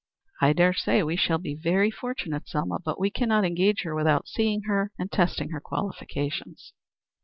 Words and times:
"I 0.41 0.53
dare 0.53 0.73
say 0.73 1.03
we 1.03 1.15
shall 1.15 1.37
be 1.37 1.53
very 1.53 1.91
fortunate, 1.91 2.49
Selma. 2.49 2.79
But 2.83 2.99
we 2.99 3.11
cannot 3.11 3.45
engage 3.45 3.83
her 3.83 3.93
without 3.93 4.27
seeing 4.27 4.63
her 4.63 4.91
and 4.97 5.11
testing 5.11 5.49
her 5.51 5.59
qualifications." 5.61 6.73